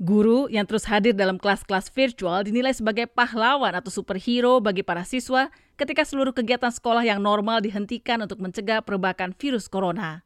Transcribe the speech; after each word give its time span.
Guru 0.00 0.48
yang 0.48 0.64
terus 0.64 0.88
hadir 0.88 1.12
dalam 1.12 1.36
kelas-kelas 1.36 1.92
virtual 1.92 2.40
dinilai 2.40 2.72
sebagai 2.72 3.04
pahlawan 3.04 3.76
atau 3.76 3.92
superhero 3.92 4.56
bagi 4.56 4.80
para 4.80 5.04
siswa 5.04 5.52
ketika 5.76 6.08
seluruh 6.08 6.32
kegiatan 6.32 6.72
sekolah 6.72 7.04
yang 7.04 7.20
normal 7.20 7.60
dihentikan 7.60 8.24
untuk 8.24 8.40
mencegah 8.40 8.80
perbakan 8.80 9.36
virus 9.36 9.68
corona. 9.68 10.24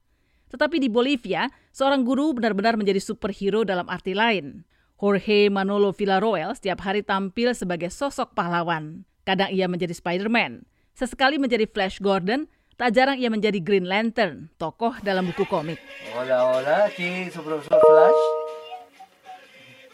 Tetapi 0.55 0.79
di 0.79 0.87
Bolivia, 0.87 1.51
seorang 1.75 2.07
guru 2.07 2.39
benar-benar 2.39 2.79
menjadi 2.79 3.03
superhero 3.03 3.67
dalam 3.67 3.91
arti 3.91 4.15
lain. 4.15 4.63
Jorge 4.95 5.51
Manolo 5.51 5.91
Villarroel 5.91 6.55
setiap 6.55 6.87
hari 6.87 7.03
tampil 7.03 7.51
sebagai 7.51 7.91
sosok 7.91 8.31
pahlawan. 8.31 9.03
Kadang 9.27 9.51
ia 9.51 9.67
menjadi 9.67 9.91
Spider-Man, 9.91 10.71
sesekali 10.95 11.35
menjadi 11.35 11.67
Flash 11.67 11.99
Gordon, 11.99 12.47
tak 12.79 12.95
jarang 12.95 13.19
ia 13.19 13.27
menjadi 13.27 13.59
Green 13.59 13.91
Lantern, 13.91 14.55
tokoh 14.55 14.95
dalam 15.03 15.27
buku 15.35 15.43
komik. 15.51 15.83
Hola, 16.15 16.47
hola, 16.47 16.87
aquí 16.87 17.27
su 17.35 17.43
profesor 17.43 17.83
Flash. 17.83 18.44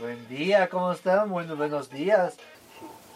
Buen 0.01 0.17
día, 0.33 0.65
¿cómo 0.73 0.97
están? 0.97 1.29
Bueno, 1.29 1.61
buenos 1.61 1.93
días. 1.93 2.41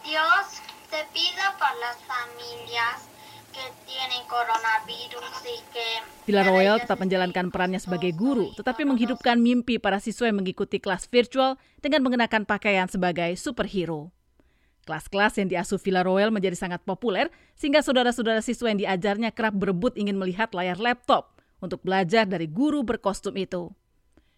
Dios 0.05 0.45
te 0.93 1.01
pido 1.17 1.41
por 1.57 1.73
las 1.81 1.97
familias 2.05 3.09
que 3.49 3.65
tienen 3.89 4.21
coronavirus 4.29 5.33
y 5.49 5.57
que... 5.73 5.87
Villarroel 6.29 6.77
tetap 6.85 7.01
menjalankan 7.01 7.49
perannya 7.49 7.81
sebagai 7.81 8.13
guru, 8.13 8.53
tetapi 8.53 8.85
menghidupkan 8.85 9.41
mimpi 9.41 9.81
para 9.81 9.97
siswa 9.97 10.29
yang 10.29 10.45
mengikuti 10.45 10.77
kelas 10.77 11.09
virtual 11.09 11.57
dengan 11.81 12.05
mengenakan 12.05 12.45
pakaian 12.45 12.85
sebagai 12.85 13.33
superhero. 13.33 14.13
Kelas-kelas 14.85 15.41
yang 15.41 15.49
diasuh 15.49 15.81
Villarroel 15.81 16.29
menjadi 16.29 16.53
sangat 16.53 16.85
populer, 16.85 17.33
sehingga 17.57 17.81
saudara-saudara 17.81 18.45
siswa 18.45 18.69
yang 18.69 18.77
diajarnya 18.85 19.33
kerap 19.33 19.57
berebut 19.57 19.97
ingin 19.97 20.21
melihat 20.21 20.53
layar 20.53 20.77
laptop 20.77 21.33
untuk 21.57 21.81
belajar 21.81 22.29
dari 22.29 22.45
guru 22.45 22.85
berkostum 22.85 23.33
itu. 23.41 23.73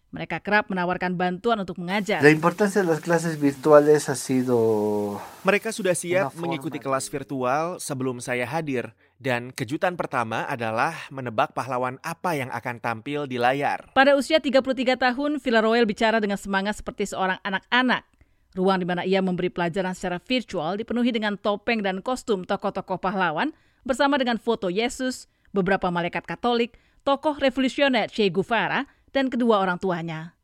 Mereka 0.08 0.40
kerap 0.40 0.72
menawarkan 0.72 1.20
bantuan 1.20 1.60
untuk 1.60 1.76
mengajar. 1.76 2.24
La 2.24 2.32
importancia 2.32 2.80
de 2.80 2.88
las 2.88 3.04
clases 3.04 3.36
virtuales 3.36 4.08
ha 4.08 4.16
sido 4.16 5.20
Mereka 5.44 5.68
sudah 5.68 5.92
siap 5.92 6.32
mengikuti 6.32 6.80
kelas 6.80 7.12
virtual 7.12 7.76
sebelum 7.76 8.16
saya 8.24 8.48
hadir, 8.48 8.96
dan 9.20 9.52
kejutan 9.52 10.00
pertama 10.00 10.48
adalah 10.48 10.96
menebak 11.12 11.52
pahlawan 11.52 12.00
apa 12.00 12.40
yang 12.40 12.48
akan 12.48 12.80
tampil 12.80 13.28
di 13.28 13.36
layar. 13.36 13.92
Pada 13.92 14.16
usia 14.16 14.40
33 14.40 14.96
tahun, 14.96 15.44
Villarroel 15.44 15.84
bicara 15.84 16.24
dengan 16.24 16.40
semangat 16.40 16.80
seperti 16.80 17.12
seorang 17.12 17.36
anak-anak. 17.44 18.08
Ruang 18.56 18.80
di 18.80 18.88
mana 18.88 19.04
ia 19.04 19.20
memberi 19.20 19.52
pelajaran 19.52 19.92
secara 19.92 20.16
virtual 20.24 20.80
dipenuhi 20.80 21.12
dengan 21.12 21.36
topeng 21.36 21.84
dan 21.84 22.00
kostum 22.00 22.48
tokoh-tokoh 22.48 22.96
pahlawan 22.96 23.52
bersama 23.84 24.16
dengan 24.16 24.40
foto 24.40 24.72
Yesus, 24.72 25.28
beberapa 25.52 25.92
malaikat 25.92 26.24
Katolik, 26.24 26.80
tokoh 27.04 27.36
revolusioner 27.36 28.08
Che 28.08 28.32
Guevara, 28.32 28.88
dan 29.12 29.32
kedua 29.32 29.60
orang 29.60 29.80
tuanya. 29.80 30.38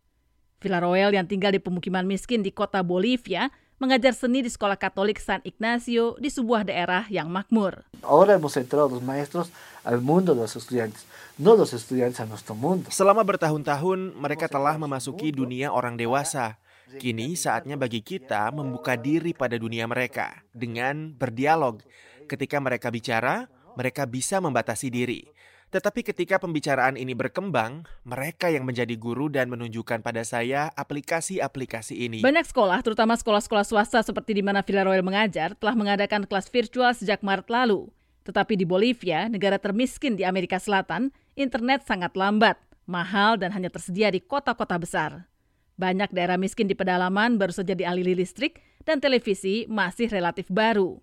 Villarroel 0.65 1.13
yang 1.13 1.29
tinggal 1.29 1.53
di 1.53 1.61
pemukiman 1.61 2.09
miskin 2.09 2.41
di 2.41 2.49
kota 2.49 2.81
Bolivia 2.81 3.53
mengajar 3.77 4.17
seni 4.17 4.41
di 4.41 4.49
sekolah 4.49 4.81
Katolik 4.81 5.21
San 5.21 5.45
Ignacio 5.45 6.17
di 6.17 6.33
sebuah 6.33 6.65
daerah 6.65 7.05
yang 7.13 7.29
makmur. 7.29 7.85
Ahora 8.01 8.39
hemos 8.39 8.57
entrado 8.57 8.89
los 8.89 9.05
maestros 9.05 9.53
al 9.85 10.01
mundo 10.01 10.33
de 10.33 10.47
los 10.47 10.57
estudiantes, 10.57 11.05
no 11.37 11.53
los 11.59 11.77
estudiantes 11.77 12.23
a 12.23 12.25
nuestro 12.25 12.57
mundo. 12.57 12.89
Selama 12.89 13.21
bertahun-tahun, 13.27 14.17
mereka 14.17 14.49
telah 14.49 14.81
memasuki 14.81 15.35
dunia 15.35 15.69
orang 15.75 16.01
dewasa. 16.01 16.57
Kini 16.95 17.35
saatnya 17.35 17.75
bagi 17.75 18.07
kita 18.07 18.49
membuka 18.55 18.95
diri 18.95 19.35
pada 19.35 19.59
dunia 19.59 19.85
mereka 19.91 20.47
dengan 20.55 21.11
berdialog. 21.11 21.83
Ketika 22.31 22.63
mereka 22.63 22.89
bicara, 22.95 23.51
mereka 23.75 24.07
bisa 24.07 24.39
membatasi 24.39 24.89
diri. 24.89 25.27
Tetapi 25.75 26.07
ketika 26.07 26.39
pembicaraan 26.39 26.95
ini 26.95 27.19
berkembang, 27.19 27.83
mereka 28.07 28.47
yang 28.47 28.63
menjadi 28.63 28.95
guru 28.95 29.27
dan 29.27 29.51
menunjukkan 29.51 30.07
pada 30.07 30.23
saya 30.23 30.71
aplikasi-aplikasi 30.79 31.99
ini. 31.99 32.23
Banyak 32.23 32.47
sekolah, 32.47 32.79
terutama 32.87 33.19
sekolah-sekolah 33.19 33.67
swasta 33.67 34.07
seperti 34.07 34.39
di 34.39 34.43
mana 34.47 34.63
Villarroel 34.63 35.03
mengajar, 35.03 35.59
telah 35.59 35.75
mengadakan 35.75 36.31
kelas 36.31 36.47
virtual 36.47 36.95
sejak 36.95 37.27
Maret 37.27 37.51
lalu. 37.51 37.91
Tetapi 38.23 38.55
di 38.55 38.63
Bolivia, 38.63 39.27
negara 39.27 39.59
termiskin 39.59 40.15
di 40.15 40.23
Amerika 40.23 40.63
Selatan, 40.63 41.11
internet 41.35 41.83
sangat 41.91 42.15
lambat, 42.15 42.55
mahal 42.87 43.35
dan 43.35 43.51
hanya 43.51 43.67
tersedia 43.67 44.15
di 44.15 44.23
kota-kota 44.23 44.79
besar. 44.79 45.27
Banyak 45.75 46.15
daerah 46.15 46.39
miskin 46.39 46.71
di 46.71 46.79
pedalaman 46.79 47.35
baru 47.35 47.51
saja 47.51 47.75
dialiri 47.75 48.15
listrik 48.15 48.63
dan 48.87 49.03
televisi 49.03 49.67
masih 49.67 50.07
relatif 50.07 50.47
baru. 50.47 51.03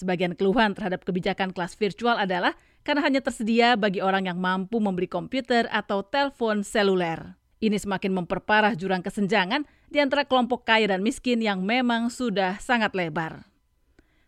Sebagian 0.00 0.32
keluhan 0.32 0.72
terhadap 0.72 1.04
kebijakan 1.04 1.52
kelas 1.52 1.76
virtual 1.76 2.16
adalah 2.16 2.56
karena 2.80 3.04
hanya 3.04 3.20
tersedia 3.20 3.76
bagi 3.76 4.00
orang 4.00 4.32
yang 4.32 4.40
mampu 4.40 4.80
membeli 4.80 5.04
komputer 5.04 5.68
atau 5.68 6.00
telepon 6.00 6.64
seluler. 6.64 7.36
Ini 7.60 7.76
semakin 7.76 8.16
memperparah 8.16 8.72
jurang 8.72 9.04
kesenjangan 9.04 9.68
di 9.92 10.00
antara 10.00 10.24
kelompok 10.24 10.64
kaya 10.64 10.88
dan 10.88 11.04
miskin 11.04 11.44
yang 11.44 11.60
memang 11.60 12.08
sudah 12.08 12.56
sangat 12.64 12.96
lebar. 12.96 13.44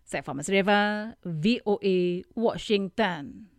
Saya 0.04 0.20
Famas 0.20 0.52
Reva, 0.52 1.16
VOA, 1.24 2.28
Washington. 2.36 3.51